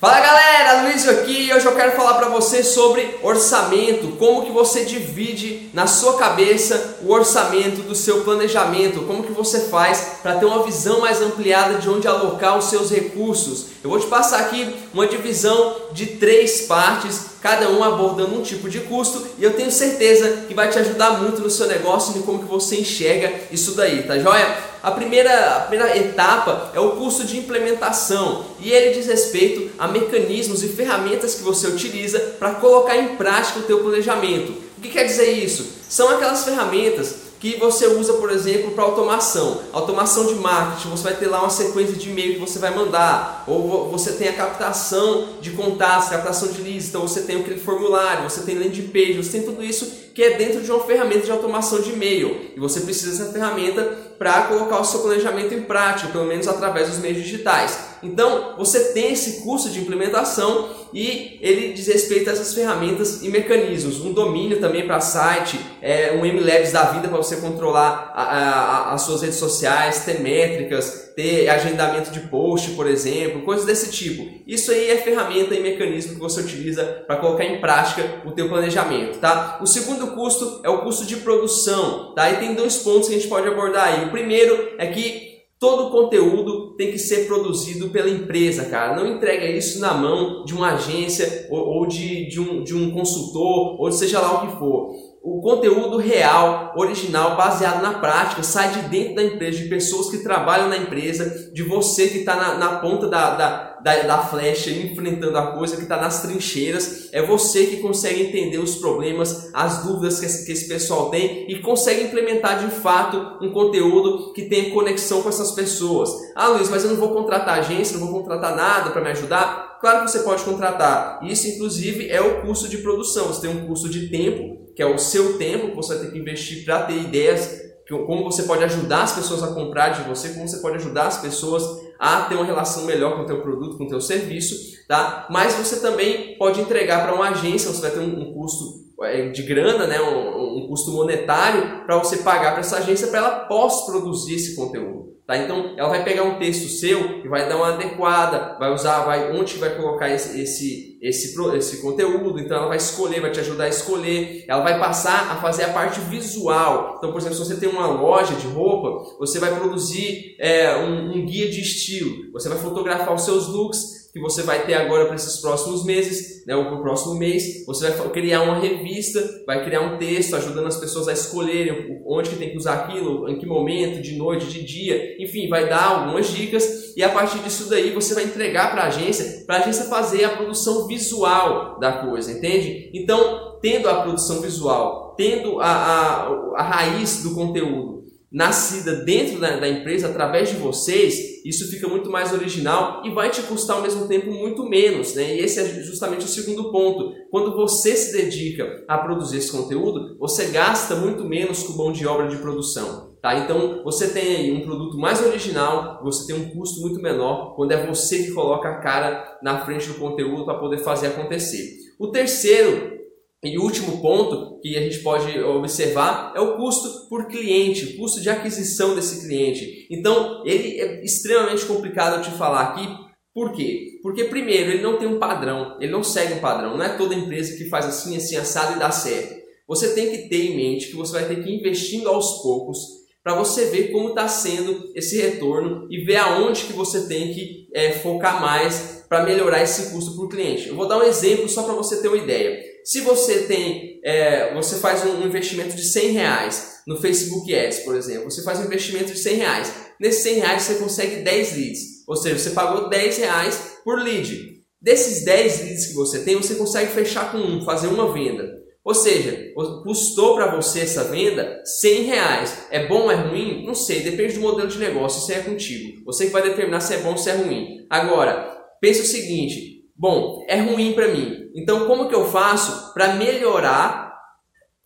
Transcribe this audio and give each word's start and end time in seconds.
Fala 0.00 0.18
galera, 0.18 0.84
Luiz 0.84 1.06
aqui. 1.06 1.52
Hoje 1.54 1.66
eu 1.66 1.76
quero 1.76 1.92
falar 1.92 2.14
para 2.14 2.30
você 2.30 2.64
sobre 2.64 3.18
orçamento, 3.22 4.16
como 4.16 4.46
que 4.46 4.50
você 4.50 4.82
divide 4.86 5.68
na 5.74 5.86
sua 5.86 6.16
cabeça 6.16 6.96
o 7.02 7.12
orçamento 7.12 7.82
do 7.82 7.94
seu 7.94 8.22
planejamento, 8.22 9.02
como 9.02 9.22
que 9.22 9.32
você 9.32 9.68
faz 9.68 10.12
para 10.22 10.36
ter 10.36 10.46
uma 10.46 10.62
visão 10.62 11.00
mais 11.00 11.20
ampliada 11.20 11.74
de 11.74 11.90
onde 11.90 12.08
alocar 12.08 12.56
os 12.56 12.70
seus 12.70 12.90
recursos. 12.90 13.66
Eu 13.84 13.90
vou 13.90 14.00
te 14.00 14.06
passar 14.06 14.40
aqui 14.40 14.74
uma 14.94 15.06
divisão 15.06 15.76
de 15.92 16.06
três 16.06 16.62
partes, 16.62 17.29
cada 17.40 17.70
um 17.70 17.82
abordando 17.82 18.38
um 18.38 18.42
tipo 18.42 18.68
de 18.68 18.80
custo 18.80 19.26
e 19.38 19.44
eu 19.44 19.54
tenho 19.54 19.70
certeza 19.70 20.44
que 20.46 20.54
vai 20.54 20.68
te 20.68 20.78
ajudar 20.78 21.20
muito 21.20 21.40
no 21.40 21.50
seu 21.50 21.66
negócio 21.66 22.18
e 22.18 22.22
como 22.22 22.40
que 22.40 22.44
você 22.44 22.76
enxerga 22.76 23.32
isso 23.50 23.72
daí, 23.72 24.02
tá 24.02 24.18
joia? 24.18 24.70
A 24.82 24.90
primeira, 24.90 25.56
a 25.56 25.60
primeira 25.60 25.96
etapa 25.96 26.70
é 26.74 26.80
o 26.80 26.92
custo 26.92 27.24
de 27.24 27.38
implementação 27.38 28.44
e 28.60 28.70
ele 28.70 28.94
diz 28.94 29.06
respeito 29.06 29.70
a 29.78 29.88
mecanismos 29.88 30.62
e 30.62 30.68
ferramentas 30.68 31.34
que 31.34 31.42
você 31.42 31.66
utiliza 31.66 32.18
para 32.38 32.54
colocar 32.54 32.96
em 32.96 33.16
prática 33.16 33.58
o 33.58 33.62
teu 33.62 33.80
planejamento. 33.80 34.52
O 34.76 34.80
que 34.80 34.88
quer 34.88 35.04
dizer 35.04 35.30
isso? 35.32 35.66
São 35.88 36.08
aquelas 36.08 36.44
ferramentas 36.44 37.29
que 37.40 37.56
você 37.56 37.86
usa, 37.86 38.12
por 38.14 38.30
exemplo, 38.30 38.72
para 38.72 38.84
automação. 38.84 39.62
Automação 39.72 40.26
de 40.26 40.34
marketing, 40.34 40.90
você 40.90 41.04
vai 41.04 41.16
ter 41.16 41.26
lá 41.26 41.40
uma 41.40 41.48
sequência 41.48 41.96
de 41.96 42.10
e-mail 42.10 42.34
que 42.34 42.40
você 42.40 42.58
vai 42.58 42.74
mandar, 42.74 43.44
ou 43.46 43.90
você 43.90 44.12
tem 44.12 44.28
a 44.28 44.34
captação 44.34 45.26
de 45.40 45.52
contatos, 45.52 46.10
captação 46.10 46.48
de 46.48 46.60
leads, 46.60 46.88
então 46.88 47.00
você 47.00 47.22
tem 47.22 47.40
aquele 47.40 47.58
formulário, 47.58 48.28
você 48.28 48.42
tem 48.42 48.58
landing 48.58 48.88
page, 48.88 49.16
você 49.16 49.38
tem 49.38 49.42
tudo 49.42 49.64
isso 49.64 49.90
que 50.14 50.22
é 50.22 50.36
dentro 50.36 50.60
de 50.60 50.70
uma 50.70 50.84
ferramenta 50.84 51.24
de 51.24 51.32
automação 51.32 51.80
de 51.80 51.92
e-mail. 51.92 52.50
E 52.54 52.60
você 52.60 52.80
precisa 52.80 53.18
dessa 53.18 53.32
ferramenta 53.32 53.84
para 54.18 54.42
colocar 54.42 54.78
o 54.78 54.84
seu 54.84 55.00
planejamento 55.00 55.54
em 55.54 55.62
prática, 55.62 56.12
pelo 56.12 56.26
menos 56.26 56.46
através 56.46 56.88
dos 56.88 56.98
meios 56.98 57.16
digitais. 57.16 57.89
Então, 58.02 58.54
você 58.56 58.92
tem 58.92 59.12
esse 59.12 59.42
curso 59.42 59.70
de 59.70 59.80
implementação 59.80 60.70
e 60.92 61.38
ele 61.40 61.72
diz 61.72 61.86
respeito 61.86 62.28
a 62.28 62.32
essas 62.32 62.54
ferramentas 62.54 63.22
e 63.22 63.28
mecanismos. 63.28 64.00
Um 64.00 64.12
domínio 64.12 64.58
também 64.60 64.86
para 64.86 65.00
site, 65.00 65.60
é, 65.80 66.12
um 66.12 66.24
MLabs 66.24 66.72
da 66.72 66.84
vida 66.84 67.08
para 67.08 67.16
você 67.16 67.36
controlar 67.36 68.12
a, 68.14 68.22
a, 68.22 68.94
as 68.94 69.02
suas 69.02 69.22
redes 69.22 69.36
sociais, 69.36 70.04
ter 70.04 70.20
métricas, 70.20 71.12
ter 71.14 71.48
agendamento 71.48 72.10
de 72.10 72.20
post, 72.20 72.70
por 72.70 72.86
exemplo, 72.86 73.42
coisas 73.42 73.66
desse 73.66 73.90
tipo. 73.90 74.26
Isso 74.46 74.70
aí 74.72 74.90
é 74.90 74.96
ferramenta 74.96 75.54
e 75.54 75.60
mecanismo 75.60 76.14
que 76.14 76.20
você 76.20 76.40
utiliza 76.40 76.84
para 77.06 77.16
colocar 77.16 77.44
em 77.44 77.60
prática 77.60 78.22
o 78.24 78.32
teu 78.32 78.48
planejamento, 78.48 79.18
tá? 79.18 79.58
O 79.60 79.66
segundo 79.66 80.08
custo 80.08 80.60
é 80.64 80.68
o 80.68 80.78
custo 80.78 81.04
de 81.04 81.16
produção, 81.16 82.14
tá? 82.14 82.30
E 82.30 82.38
tem 82.38 82.54
dois 82.54 82.78
pontos 82.78 83.08
que 83.08 83.14
a 83.14 83.18
gente 83.18 83.28
pode 83.28 83.46
abordar 83.46 83.88
aí. 83.88 84.06
O 84.06 84.10
primeiro 84.10 84.74
é 84.78 84.86
que 84.86 85.30
Todo 85.60 85.88
o 85.88 85.90
conteúdo 85.90 86.49
tem 86.80 86.90
que 86.90 86.98
ser 86.98 87.26
produzido 87.26 87.90
pela 87.90 88.08
empresa, 88.08 88.64
cara. 88.64 88.96
Não 88.96 89.06
entrega 89.06 89.44
isso 89.44 89.78
na 89.80 89.92
mão 89.92 90.46
de 90.46 90.54
uma 90.54 90.72
agência 90.72 91.46
ou, 91.50 91.58
ou 91.58 91.86
de, 91.86 92.26
de, 92.26 92.40
um, 92.40 92.64
de 92.64 92.74
um 92.74 92.90
consultor, 92.90 93.78
ou 93.78 93.92
seja 93.92 94.18
lá 94.18 94.38
o 94.42 94.46
que 94.46 94.58
for. 94.58 95.09
O 95.22 95.42
conteúdo 95.42 95.98
real, 95.98 96.72
original, 96.74 97.36
baseado 97.36 97.82
na 97.82 97.98
prática, 97.98 98.42
sai 98.42 98.70
de 98.70 98.88
dentro 98.88 99.16
da 99.16 99.22
empresa, 99.22 99.58
de 99.58 99.68
pessoas 99.68 100.08
que 100.08 100.22
trabalham 100.22 100.70
na 100.70 100.78
empresa, 100.78 101.50
de 101.52 101.62
você 101.62 102.08
que 102.08 102.18
está 102.18 102.34
na, 102.34 102.54
na, 102.54 102.78
ponta 102.78 103.06
da, 103.06 103.34
da, 103.34 103.78
da, 103.82 104.02
da, 104.02 104.18
flecha, 104.18 104.70
enfrentando 104.70 105.36
a 105.36 105.48
coisa, 105.48 105.76
que 105.76 105.82
está 105.82 105.98
nas 105.98 106.22
trincheiras. 106.22 107.10
É 107.12 107.20
você 107.20 107.66
que 107.66 107.82
consegue 107.82 108.22
entender 108.22 108.56
os 108.56 108.76
problemas, 108.76 109.50
as 109.52 109.84
dúvidas 109.84 110.18
que 110.20 110.24
esse, 110.24 110.46
que 110.46 110.52
esse 110.52 110.66
pessoal 110.66 111.10
tem 111.10 111.44
e 111.50 111.58
consegue 111.58 112.04
implementar 112.04 112.58
de 112.64 112.70
fato 112.70 113.44
um 113.44 113.52
conteúdo 113.52 114.32
que 114.32 114.46
tenha 114.46 114.70
conexão 114.72 115.20
com 115.20 115.28
essas 115.28 115.52
pessoas. 115.52 116.10
Ah, 116.34 116.48
Luiz, 116.48 116.70
mas 116.70 116.82
eu 116.82 116.92
não 116.92 116.96
vou 116.96 117.10
contratar 117.10 117.58
agência, 117.58 117.98
não 117.98 118.06
vou 118.06 118.20
contratar 118.20 118.56
nada 118.56 118.88
para 118.88 119.02
me 119.02 119.10
ajudar. 119.10 119.59
Claro 119.80 120.04
que 120.04 120.10
você 120.10 120.20
pode 120.20 120.44
contratar. 120.44 121.20
Isso, 121.22 121.48
inclusive, 121.48 122.10
é 122.10 122.20
o 122.20 122.42
custo 122.42 122.68
de 122.68 122.78
produção. 122.78 123.28
Você 123.28 123.48
tem 123.48 123.50
um 123.50 123.66
custo 123.66 123.88
de 123.88 124.08
tempo 124.08 124.60
que 124.74 124.82
é 124.82 124.86
o 124.86 124.98
seu 124.98 125.36
tempo 125.36 125.68
que 125.68 125.76
você 125.76 125.94
vai 125.94 126.06
ter 126.06 126.12
que 126.12 126.18
investir 126.18 126.64
para 126.64 126.84
ter 126.84 126.96
ideias, 126.96 127.60
como 128.06 128.24
você 128.24 128.44
pode 128.44 128.64
ajudar 128.64 129.02
as 129.02 129.12
pessoas 129.12 129.42
a 129.42 129.48
comprar 129.48 129.90
de 129.90 130.08
você, 130.08 130.30
como 130.30 130.48
você 130.48 130.58
pode 130.58 130.76
ajudar 130.76 131.08
as 131.08 131.18
pessoas 131.18 131.62
a 131.98 132.22
ter 132.22 132.36
uma 132.36 132.44
relação 132.44 132.84
melhor 132.84 133.16
com 133.16 133.22
o 133.22 133.26
teu 133.26 133.42
produto, 133.42 133.76
com 133.76 133.84
o 133.84 133.88
teu 133.88 134.00
serviço, 134.00 134.78
tá? 134.88 135.26
Mas 135.28 135.54
você 135.54 135.80
também 135.80 136.38
pode 136.38 136.60
entregar 136.60 137.04
para 137.04 137.14
uma 137.14 137.28
agência, 137.28 137.70
você 137.70 137.82
vai 137.82 137.90
ter 137.90 138.00
um, 138.00 138.32
custo 138.32 138.86
é, 139.02 139.28
de 139.28 139.42
grana, 139.42 139.86
né, 139.86 140.00
um, 140.00 140.64
um 140.64 140.68
custo 140.68 140.92
monetário 140.92 141.84
para 141.84 141.98
você 141.98 142.18
pagar 142.18 142.52
para 142.52 142.60
essa 142.60 142.78
agência 142.78 143.08
para 143.08 143.18
ela 143.18 143.30
pós-produzir 143.40 144.36
esse 144.36 144.54
conteúdo. 144.54 144.99
Tá? 145.30 145.36
Então 145.36 145.74
ela 145.76 145.88
vai 145.88 146.02
pegar 146.02 146.24
um 146.24 146.40
texto 146.40 146.68
seu 146.68 147.24
e 147.24 147.28
vai 147.28 147.48
dar 147.48 147.56
uma 147.56 147.74
adequada, 147.74 148.56
vai 148.58 148.74
usar, 148.74 149.04
vai 149.04 149.30
onde 149.30 149.58
vai 149.58 149.76
colocar 149.76 150.10
esse, 150.10 150.40
esse, 150.40 150.98
esse, 151.00 151.40
esse 151.56 151.80
conteúdo, 151.80 152.40
então 152.40 152.56
ela 152.56 152.66
vai 152.66 152.78
escolher, 152.78 153.20
vai 153.20 153.30
te 153.30 153.38
ajudar 153.38 153.66
a 153.66 153.68
escolher, 153.68 154.44
ela 154.48 154.60
vai 154.60 154.76
passar 154.80 155.30
a 155.30 155.36
fazer 155.36 155.62
a 155.62 155.72
parte 155.72 156.00
visual. 156.00 156.96
Então, 156.98 157.12
por 157.12 157.20
exemplo, 157.20 157.36
se 157.36 157.44
você 157.44 157.54
tem 157.54 157.68
uma 157.68 157.86
loja 157.86 158.34
de 158.34 158.48
roupa, 158.48 159.14
você 159.20 159.38
vai 159.38 159.54
produzir 159.54 160.34
é, 160.40 160.76
um, 160.78 161.12
um 161.12 161.24
guia 161.24 161.48
de 161.48 161.60
estilo, 161.60 162.32
você 162.32 162.48
vai 162.48 162.58
fotografar 162.58 163.14
os 163.14 163.24
seus 163.24 163.46
looks 163.46 163.99
que 164.12 164.20
você 164.20 164.42
vai 164.42 164.66
ter 164.66 164.74
agora 164.74 165.06
para 165.06 165.14
esses 165.14 165.40
próximos 165.40 165.84
meses, 165.84 166.44
né, 166.46 166.56
ou 166.56 166.64
para 166.64 166.74
o 166.74 166.82
próximo 166.82 167.14
mês, 167.14 167.64
você 167.64 167.90
vai 167.90 168.10
criar 168.10 168.42
uma 168.42 168.58
revista, 168.58 169.22
vai 169.46 169.64
criar 169.64 169.82
um 169.82 169.98
texto 169.98 170.34
ajudando 170.34 170.66
as 170.66 170.78
pessoas 170.78 171.06
a 171.06 171.12
escolherem 171.12 172.00
onde 172.04 172.30
que 172.30 172.36
tem 172.36 172.50
que 172.50 172.56
usar 172.56 172.74
aquilo, 172.74 173.28
em 173.28 173.38
que 173.38 173.46
momento, 173.46 174.02
de 174.02 174.16
noite, 174.16 174.46
de 174.46 174.64
dia, 174.64 175.22
enfim, 175.22 175.48
vai 175.48 175.68
dar 175.68 175.84
algumas 175.84 176.28
dicas 176.28 176.92
e 176.96 177.02
a 177.02 177.08
partir 177.08 177.38
disso 177.38 177.70
daí 177.70 177.92
você 177.92 178.14
vai 178.14 178.24
entregar 178.24 178.72
para 178.72 178.82
a 178.82 178.86
agência, 178.86 179.44
para 179.46 179.56
a 179.56 179.58
agência 179.60 179.84
fazer 179.84 180.24
a 180.24 180.36
produção 180.36 180.86
visual 180.86 181.78
da 181.78 181.92
coisa, 181.92 182.32
entende? 182.32 182.90
Então, 182.92 183.58
tendo 183.62 183.88
a 183.88 184.02
produção 184.02 184.40
visual, 184.40 185.14
tendo 185.16 185.60
a, 185.60 185.66
a, 185.66 186.26
a 186.56 186.62
raiz 186.62 187.22
do 187.22 187.34
conteúdo, 187.34 188.09
nascida 188.32 188.94
dentro 189.04 189.40
da, 189.40 189.56
da, 189.56 189.68
empresa 189.68 190.08
através 190.08 190.50
de 190.50 190.56
vocês, 190.56 191.44
isso 191.44 191.68
fica 191.68 191.88
muito 191.88 192.08
mais 192.08 192.32
original 192.32 193.02
e 193.04 193.10
vai 193.10 193.30
te 193.30 193.42
custar 193.42 193.76
ao 193.76 193.82
mesmo 193.82 194.06
tempo 194.06 194.30
muito 194.30 194.68
menos, 194.68 195.14
né? 195.14 195.34
E 195.34 195.40
esse 195.40 195.58
é 195.58 195.64
justamente 195.82 196.24
o 196.24 196.28
segundo 196.28 196.70
ponto. 196.70 197.12
Quando 197.30 197.56
você 197.56 197.96
se 197.96 198.12
dedica 198.12 198.84
a 198.86 198.98
produzir 198.98 199.38
esse 199.38 199.50
conteúdo, 199.50 200.16
você 200.18 200.46
gasta 200.46 200.94
muito 200.94 201.24
menos 201.24 201.64
com 201.64 201.72
mão 201.72 201.92
de 201.92 202.06
obra 202.06 202.28
de 202.28 202.36
produção. 202.36 203.10
Tá? 203.20 203.36
Então 203.38 203.82
você 203.84 204.08
tem 204.08 204.36
aí 204.36 204.52
um 204.52 204.62
produto 204.64 204.96
mais 204.96 205.24
original, 205.26 206.00
você 206.02 206.32
tem 206.32 206.42
um 206.42 206.50
custo 206.50 206.80
muito 206.80 207.02
menor 207.02 207.54
quando 207.54 207.72
é 207.72 207.86
você 207.86 208.22
que 208.22 208.32
coloca 208.32 208.68
a 208.68 208.80
cara 208.80 209.38
na 209.42 209.64
frente 209.64 209.88
do 209.88 209.94
conteúdo 209.94 210.44
para 210.44 210.58
poder 210.58 210.78
fazer 210.78 211.08
acontecer. 211.08 211.80
O 211.98 212.08
terceiro 212.08 212.99
e 213.42 213.56
o 213.56 213.62
último 213.62 214.02
ponto 214.02 214.60
que 214.60 214.76
a 214.76 214.82
gente 214.82 214.98
pode 214.98 215.38
observar 215.40 216.34
é 216.36 216.40
o 216.40 216.56
custo 216.58 217.08
por 217.08 217.26
cliente, 217.26 217.86
o 217.86 217.96
custo 217.96 218.20
de 218.20 218.28
aquisição 218.28 218.94
desse 218.94 219.26
cliente. 219.26 219.86
Então, 219.90 220.42
ele 220.44 220.78
é 220.78 221.02
extremamente 221.02 221.64
complicado 221.64 222.22
de 222.22 222.36
falar 222.36 222.60
aqui. 222.60 222.86
Por 223.32 223.52
quê? 223.52 223.98
Porque, 224.02 224.24
primeiro, 224.24 224.72
ele 224.72 224.82
não 224.82 224.98
tem 224.98 225.08
um 225.08 225.18
padrão, 225.18 225.78
ele 225.80 225.90
não 225.90 226.04
segue 226.04 226.34
um 226.34 226.40
padrão. 226.40 226.76
Não 226.76 226.84
é 226.84 226.90
toda 226.98 227.14
empresa 227.14 227.56
que 227.56 227.70
faz 227.70 227.86
assim, 227.86 228.14
assim, 228.14 228.36
assado 228.36 228.76
e 228.76 228.78
dá 228.78 228.90
certo. 228.90 229.40
Você 229.66 229.94
tem 229.94 230.10
que 230.10 230.28
ter 230.28 230.50
em 230.50 230.56
mente 230.56 230.88
que 230.88 230.96
você 230.96 231.12
vai 231.12 231.24
ter 231.26 231.42
que 231.42 231.48
ir 231.48 231.60
investindo 231.60 232.08
aos 232.10 232.42
poucos 232.42 232.78
para 233.22 233.34
você 233.34 233.66
ver 233.66 233.90
como 233.90 234.10
está 234.10 234.28
sendo 234.28 234.90
esse 234.94 235.18
retorno 235.20 235.86
e 235.90 236.04
ver 236.04 236.16
aonde 236.16 236.64
que 236.64 236.72
você 236.72 237.06
tem 237.06 237.32
que 237.32 237.68
é, 237.74 237.92
focar 237.92 238.40
mais 238.40 239.04
para 239.08 239.24
melhorar 239.24 239.62
esse 239.62 239.92
custo 239.92 240.14
para 240.14 240.24
o 240.24 240.28
cliente. 240.28 240.68
Eu 240.68 240.76
vou 240.76 240.88
dar 240.88 240.98
um 240.98 241.02
exemplo 241.02 241.48
só 241.48 241.62
para 241.62 241.74
você 241.74 242.02
ter 242.02 242.08
uma 242.08 242.16
ideia. 242.16 242.69
Se 242.90 243.02
você 243.02 243.44
tem, 243.44 244.00
é, 244.02 244.52
você 244.52 244.80
faz 244.80 245.04
um 245.04 245.24
investimento 245.24 245.76
de 245.76 245.84
100 245.84 246.10
reais 246.10 246.80
no 246.88 247.00
Facebook 247.00 247.54
Ads, 247.54 247.78
por 247.84 247.94
exemplo, 247.94 248.28
você 248.28 248.42
faz 248.42 248.58
um 248.58 248.64
investimento 248.64 249.12
de 249.12 249.18
100 249.20 249.36
reais. 249.36 249.72
Nesses 250.00 250.24
100 250.24 250.34
reais 250.40 250.62
você 250.64 250.74
consegue 250.74 251.16
10 251.22 251.56
leads, 251.56 251.80
ou 252.08 252.16
seja, 252.16 252.36
você 252.36 252.50
pagou 252.50 252.88
10 252.88 253.18
reais 253.18 253.78
por 253.84 254.02
lead. 254.02 254.60
Desses 254.82 255.24
10 255.24 255.60
leads 255.60 255.86
que 255.86 255.94
você 255.94 256.24
tem, 256.24 256.34
você 256.34 256.56
consegue 256.56 256.90
fechar 256.90 257.30
com 257.30 257.38
um, 257.38 257.64
fazer 257.64 257.86
uma 257.86 258.12
venda. 258.12 258.58
Ou 258.82 258.92
seja, 258.92 259.52
custou 259.84 260.34
para 260.34 260.56
você 260.56 260.80
essa 260.80 261.04
venda 261.04 261.62
100 261.64 262.02
reais. 262.02 262.66
É 262.72 262.88
bom 262.88 263.02
ou 263.02 263.12
é 263.12 263.14
ruim? 263.14 263.64
Não 263.64 263.76
sei, 263.76 264.00
depende 264.00 264.34
do 264.34 264.40
modelo 264.40 264.66
de 264.66 264.78
negócio, 264.78 265.20
isso 265.20 265.30
é 265.30 265.44
contigo. 265.44 266.02
Você 266.06 266.26
que 266.26 266.32
vai 266.32 266.42
determinar 266.42 266.80
se 266.80 266.94
é 266.94 266.98
bom 266.98 267.12
ou 267.12 267.18
se 267.18 267.30
é 267.30 267.34
ruim. 267.34 267.86
Agora, 267.88 268.50
pense 268.80 269.02
o 269.02 269.06
seguinte: 269.06 269.79
bom, 270.00 270.42
é 270.48 270.58
ruim 270.58 270.94
para 270.94 271.08
mim. 271.08 271.50
Então, 271.54 271.86
como 271.86 272.08
que 272.08 272.14
eu 272.14 272.30
faço 272.30 272.94
para 272.94 273.16
melhorar 273.16 274.10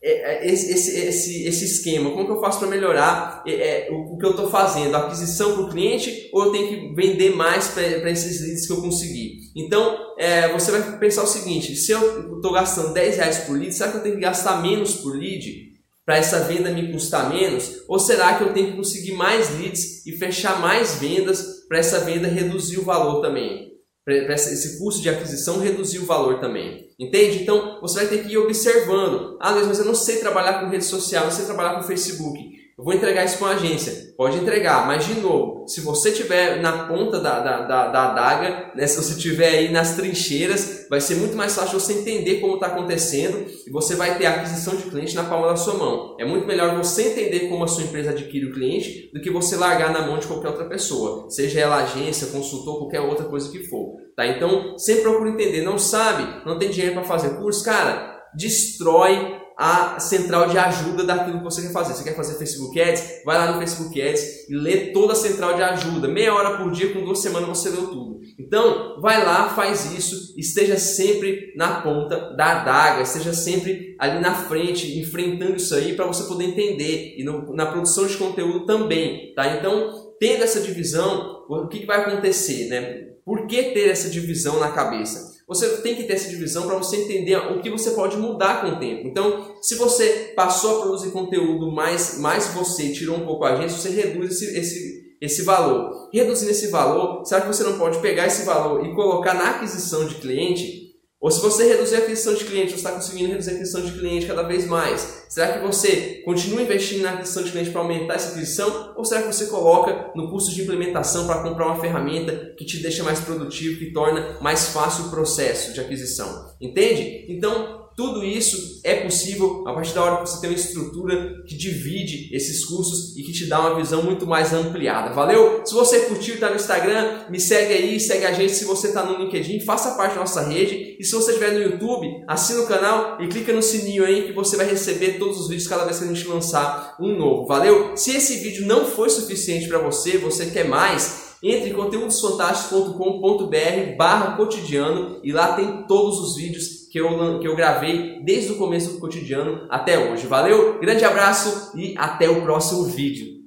é, 0.02 0.10
é, 0.10 0.50
esse, 0.50 0.72
esse, 0.72 1.44
esse, 1.44 1.64
esquema? 1.64 2.10
Como 2.10 2.26
que 2.26 2.32
eu 2.32 2.40
faço 2.40 2.58
para 2.58 2.68
melhorar 2.68 3.44
é, 3.46 3.88
o, 3.92 4.18
que 4.18 4.26
eu 4.26 4.30
estou 4.30 4.50
fazendo? 4.50 4.96
A 4.96 5.06
aquisição 5.06 5.54
para 5.54 5.62
o 5.62 5.70
cliente 5.70 6.28
ou 6.32 6.46
eu 6.46 6.52
tenho 6.52 6.68
que 6.68 6.94
vender 6.96 7.30
mais 7.36 7.68
para 7.68 8.10
esses 8.10 8.40
leads 8.40 8.66
que 8.66 8.72
eu 8.72 8.82
consegui? 8.82 9.38
Então, 9.54 9.96
é, 10.18 10.52
você 10.52 10.72
vai 10.72 10.98
pensar 10.98 11.22
o 11.22 11.28
seguinte: 11.28 11.76
se 11.76 11.92
eu 11.92 12.34
estou 12.36 12.52
gastando 12.52 12.92
10 12.92 13.16
reais 13.16 13.38
por 13.38 13.56
lead, 13.56 13.72
será 13.72 13.92
que 13.92 13.98
eu 13.98 14.02
tenho 14.02 14.16
que 14.16 14.20
gastar 14.20 14.60
menos 14.60 14.96
por 14.96 15.16
lead? 15.16 15.72
Para 16.04 16.18
essa 16.18 16.40
venda 16.40 16.70
me 16.70 16.92
custar 16.92 17.30
menos? 17.32 17.82
Ou 17.88 17.98
será 17.98 18.34
que 18.34 18.44
eu 18.44 18.52
tenho 18.52 18.72
que 18.72 18.76
conseguir 18.76 19.12
mais 19.12 19.58
leads 19.58 20.04
e 20.04 20.12
fechar 20.12 20.60
mais 20.60 20.96
vendas 20.96 21.64
para 21.66 21.78
essa 21.78 22.00
venda 22.00 22.28
reduzir 22.28 22.78
o 22.78 22.84
valor 22.84 23.22
também? 23.22 23.73
Esse 24.06 24.78
custo 24.78 25.02
de 25.02 25.08
aquisição 25.08 25.60
reduzir 25.60 25.98
o 25.98 26.06
valor 26.06 26.40
também. 26.40 26.90
Entende? 26.98 27.42
Então 27.42 27.80
você 27.80 28.00
vai 28.00 28.08
ter 28.08 28.24
que 28.24 28.32
ir 28.32 28.38
observando. 28.38 29.36
Ah, 29.40 29.50
Luiz, 29.50 29.66
mas 29.66 29.78
eu 29.78 29.84
não 29.84 29.94
sei 29.94 30.18
trabalhar 30.18 30.60
com 30.60 30.68
rede 30.68 30.84
social, 30.84 31.24
não 31.24 31.32
sei 31.32 31.44
trabalhar 31.44 31.76
com 31.76 31.82
Facebook. 31.82 32.38
Eu 32.76 32.82
vou 32.82 32.92
entregar 32.92 33.24
isso 33.24 33.38
para 33.38 33.48
uma 33.48 33.54
agência. 33.54 34.12
Pode 34.16 34.36
entregar, 34.36 34.86
mas 34.86 35.06
de 35.06 35.20
novo, 35.20 35.66
se 35.68 35.80
você 35.80 36.10
tiver 36.10 36.60
na 36.60 36.86
ponta 36.88 37.20
da, 37.20 37.38
da, 37.38 37.60
da, 37.60 37.88
da 37.88 38.10
adaga, 38.10 38.72
né, 38.74 38.84
se 38.86 38.96
você 38.96 39.18
tiver 39.18 39.48
aí 39.48 39.72
nas 39.72 39.94
trincheiras, 39.94 40.86
vai 40.90 41.00
ser 41.00 41.14
muito 41.16 41.36
mais 41.36 41.54
fácil 41.54 41.78
você 41.78 41.92
entender 41.92 42.40
como 42.40 42.54
está 42.54 42.66
acontecendo 42.66 43.46
e 43.64 43.70
você 43.70 43.94
vai 43.94 44.18
ter 44.18 44.26
a 44.26 44.34
aquisição 44.34 44.74
de 44.74 44.84
cliente 44.84 45.14
na 45.14 45.22
palma 45.22 45.48
da 45.48 45.56
sua 45.56 45.74
mão. 45.74 46.16
É 46.18 46.24
muito 46.24 46.46
melhor 46.48 46.76
você 46.76 47.10
entender 47.10 47.48
como 47.48 47.62
a 47.62 47.68
sua 47.68 47.84
empresa 47.84 48.10
adquire 48.10 48.46
o 48.46 48.52
cliente 48.52 49.08
do 49.14 49.20
que 49.20 49.30
você 49.30 49.56
largar 49.56 49.92
na 49.92 50.04
mão 50.04 50.18
de 50.18 50.26
qualquer 50.26 50.48
outra 50.48 50.68
pessoa, 50.68 51.30
seja 51.30 51.60
ela 51.60 51.84
agência, 51.84 52.26
consultor, 52.28 52.78
qualquer 52.78 53.00
outra 53.00 53.26
coisa 53.26 53.50
que 53.50 53.64
for. 53.68 53.94
Tá? 54.16 54.26
Então, 54.26 54.76
sempre 54.78 55.02
procura 55.02 55.30
entender. 55.30 55.62
Não 55.62 55.78
sabe, 55.78 56.44
não 56.44 56.58
tem 56.58 56.70
dinheiro 56.70 56.94
para 56.94 57.04
fazer 57.04 57.36
curso, 57.36 57.64
cara, 57.64 58.20
destrói 58.36 59.43
a 59.56 60.00
central 60.00 60.48
de 60.48 60.58
ajuda 60.58 61.04
daquilo 61.04 61.38
que 61.38 61.44
você 61.44 61.62
quer 61.62 61.72
fazer. 61.72 61.94
Você 61.94 62.04
quer 62.04 62.16
fazer 62.16 62.38
Facebook 62.38 62.80
Ads? 62.80 63.22
Vai 63.24 63.38
lá 63.38 63.52
no 63.52 63.58
Facebook 63.58 64.00
Ads 64.00 64.48
e 64.48 64.54
lê 64.54 64.92
toda 64.92 65.12
a 65.12 65.16
central 65.16 65.54
de 65.54 65.62
ajuda. 65.62 66.08
Meia 66.08 66.34
hora 66.34 66.58
por 66.58 66.70
dia, 66.70 66.92
com 66.92 67.04
duas 67.04 67.20
semanas 67.20 67.48
você 67.48 67.70
leu 67.70 67.86
tudo. 67.86 68.20
Então, 68.38 69.00
vai 69.00 69.24
lá, 69.24 69.50
faz 69.50 69.92
isso, 69.92 70.34
esteja 70.36 70.76
sempre 70.76 71.52
na 71.56 71.82
ponta 71.82 72.34
da 72.34 72.60
adaga, 72.60 73.02
esteja 73.02 73.32
sempre 73.32 73.94
ali 73.98 74.20
na 74.20 74.34
frente, 74.34 74.98
enfrentando 74.98 75.56
isso 75.56 75.74
aí 75.74 75.94
para 75.94 76.06
você 76.06 76.24
poder 76.24 76.44
entender. 76.44 77.14
E 77.16 77.22
no, 77.22 77.54
na 77.54 77.66
produção 77.66 78.06
de 78.06 78.16
conteúdo 78.16 78.66
também, 78.66 79.32
tá? 79.34 79.56
Então, 79.56 80.14
tendo 80.18 80.42
essa 80.42 80.60
divisão, 80.60 81.44
o 81.48 81.68
que, 81.68 81.80
que 81.80 81.86
vai 81.86 82.00
acontecer, 82.00 82.68
né? 82.68 83.04
Por 83.24 83.46
que 83.46 83.62
ter 83.70 83.88
essa 83.88 84.10
divisão 84.10 84.58
na 84.58 84.70
cabeça? 84.70 85.33
Você 85.46 85.68
tem 85.78 85.94
que 85.94 86.04
ter 86.04 86.14
essa 86.14 86.30
divisão 86.30 86.66
para 86.66 86.78
você 86.78 86.96
entender 86.96 87.36
o 87.36 87.60
que 87.60 87.70
você 87.70 87.90
pode 87.90 88.16
mudar 88.16 88.62
com 88.62 88.68
o 88.68 88.78
tempo. 88.78 89.06
Então, 89.06 89.54
se 89.60 89.74
você 89.74 90.32
passou 90.34 90.78
a 90.78 90.82
produzir 90.82 91.10
conteúdo, 91.10 91.70
mais, 91.70 92.18
mais 92.18 92.48
você 92.48 92.90
tirou 92.92 93.16
um 93.16 93.26
pouco 93.26 93.44
a 93.44 93.56
gente, 93.56 93.72
você 93.72 93.90
reduz 93.90 94.30
esse, 94.32 94.58
esse, 94.58 95.16
esse 95.20 95.42
valor. 95.42 96.08
Reduzindo 96.12 96.50
esse 96.50 96.68
valor, 96.68 97.24
será 97.26 97.42
que 97.42 97.48
você 97.48 97.62
não 97.62 97.78
pode 97.78 97.98
pegar 97.98 98.26
esse 98.26 98.44
valor 98.44 98.86
e 98.86 98.94
colocar 98.94 99.34
na 99.34 99.50
aquisição 99.50 100.06
de 100.06 100.14
cliente 100.16 100.83
ou 101.24 101.30
se 101.30 101.40
você 101.40 101.66
reduzir 101.66 101.94
a 101.94 102.00
aquisição 102.00 102.34
de 102.34 102.44
cliente, 102.44 102.72
você 102.72 102.76
está 102.76 102.92
conseguindo 102.92 103.30
reduzir 103.30 103.52
a 103.52 103.54
aquisição 103.54 103.80
de 103.80 103.92
cliente 103.92 104.26
cada 104.26 104.42
vez 104.42 104.66
mais. 104.66 105.24
Será 105.26 105.54
que 105.54 105.66
você 105.66 106.20
continua 106.22 106.60
investindo 106.60 107.00
na 107.00 107.12
aquisição 107.12 107.42
de 107.42 107.50
cliente 107.50 107.70
para 107.70 107.80
aumentar 107.80 108.16
essa 108.16 108.32
aquisição? 108.32 108.92
Ou 108.94 109.06
será 109.06 109.22
que 109.22 109.32
você 109.32 109.46
coloca 109.46 110.10
no 110.14 110.28
custo 110.28 110.54
de 110.54 110.60
implementação 110.60 111.26
para 111.26 111.42
comprar 111.42 111.68
uma 111.68 111.80
ferramenta 111.80 112.52
que 112.58 112.66
te 112.66 112.76
deixa 112.76 113.02
mais 113.02 113.20
produtivo, 113.20 113.78
que 113.78 113.90
torna 113.90 114.38
mais 114.42 114.68
fácil 114.68 115.06
o 115.06 115.10
processo 115.10 115.72
de 115.72 115.80
aquisição? 115.80 116.54
Entende? 116.60 117.24
Então, 117.26 117.83
tudo 117.96 118.24
isso 118.24 118.80
é 118.82 118.96
possível 118.96 119.62
a 119.66 119.72
partir 119.72 119.94
da 119.94 120.02
hora 120.02 120.16
que 120.16 120.28
você 120.28 120.40
tem 120.40 120.50
uma 120.50 120.56
estrutura 120.56 121.42
que 121.46 121.56
divide 121.56 122.34
esses 122.34 122.64
cursos 122.64 123.16
e 123.16 123.22
que 123.22 123.32
te 123.32 123.46
dá 123.46 123.60
uma 123.60 123.76
visão 123.76 124.02
muito 124.02 124.26
mais 124.26 124.52
ampliada. 124.52 125.14
Valeu? 125.14 125.62
Se 125.64 125.72
você 125.72 126.00
curtiu, 126.00 126.34
está 126.34 126.50
no 126.50 126.56
Instagram, 126.56 127.26
me 127.30 127.38
segue 127.38 127.72
aí, 127.72 128.00
segue 128.00 128.24
a 128.24 128.32
gente. 128.32 128.52
Se 128.52 128.64
você 128.64 128.88
está 128.88 129.04
no 129.04 129.22
LinkedIn, 129.22 129.60
faça 129.60 129.94
parte 129.94 130.14
da 130.14 130.20
nossa 130.20 130.42
rede. 130.42 130.96
E 130.98 131.04
se 131.04 131.12
você 131.12 131.32
estiver 131.32 131.52
no 131.52 131.62
YouTube, 131.62 132.24
assina 132.26 132.62
o 132.62 132.66
canal 132.66 133.22
e 133.22 133.28
clica 133.28 133.52
no 133.52 133.62
sininho 133.62 134.04
aí 134.04 134.26
que 134.26 134.32
você 134.32 134.56
vai 134.56 134.68
receber 134.68 135.18
todos 135.18 135.38
os 135.38 135.48
vídeos 135.48 135.68
cada 135.68 135.84
vez 135.84 135.98
que 135.98 136.04
a 136.04 136.08
gente 136.08 136.26
lançar 136.26 136.96
um 137.00 137.16
novo. 137.16 137.46
Valeu? 137.46 137.96
Se 137.96 138.16
esse 138.16 138.38
vídeo 138.38 138.66
não 138.66 138.86
foi 138.86 139.08
suficiente 139.08 139.68
para 139.68 139.78
você, 139.78 140.18
você 140.18 140.46
quer 140.46 140.68
mais, 140.68 141.23
entre 141.44 141.70
em 141.70 141.74
conteúdosfantásticos.com.br 141.74 143.96
barra 143.98 144.34
cotidiano 144.34 145.20
e 145.22 145.30
lá 145.30 145.52
tem 145.52 145.84
todos 145.86 146.18
os 146.18 146.34
vídeos 146.36 146.88
que 146.90 146.98
eu, 146.98 147.38
que 147.38 147.46
eu 147.46 147.54
gravei 147.54 148.22
desde 148.24 148.52
o 148.52 148.56
começo 148.56 148.94
do 148.94 149.00
cotidiano 149.00 149.66
até 149.68 150.10
hoje. 150.10 150.26
Valeu, 150.26 150.80
grande 150.80 151.04
abraço 151.04 151.76
e 151.76 151.94
até 151.98 152.30
o 152.30 152.40
próximo 152.42 152.84
vídeo. 152.84 153.43